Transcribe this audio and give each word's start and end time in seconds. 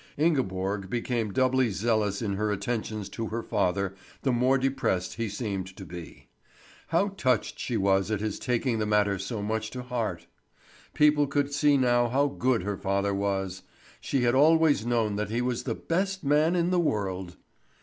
Ingeborg 0.17 0.89
became 0.89 1.31
doubly 1.31 1.69
zealous 1.69 2.23
in 2.23 2.33
her 2.33 2.51
attentions 2.51 3.07
to 3.09 3.27
her 3.27 3.43
father 3.43 3.93
the 4.23 4.31
more 4.31 4.57
depressed 4.57 5.13
he 5.13 5.29
seemed 5.29 5.67
to 5.77 5.85
be. 5.85 6.27
How 6.87 7.09
touched 7.09 7.59
she 7.59 7.77
was 7.77 8.09
at 8.09 8.19
his 8.19 8.39
taking 8.39 8.79
the 8.79 8.87
matter 8.87 9.19
so 9.19 9.43
much 9.43 9.69
to 9.69 9.83
heart! 9.83 10.25
People 10.95 11.27
could 11.27 11.53
see 11.53 11.77
now 11.77 12.07
how 12.09 12.25
good 12.25 12.63
her 12.63 12.77
father 12.77 13.13
was! 13.13 13.61
She 13.99 14.23
had 14.23 14.33
always 14.33 14.87
known 14.87 15.17
that 15.17 15.29
he 15.29 15.39
was 15.39 15.65
the 15.65 15.75
best 15.75 16.23
man 16.23 16.55
in 16.55 16.71
the 16.71 16.79
world. 16.79 17.35